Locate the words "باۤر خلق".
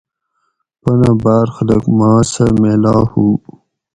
1.23-1.85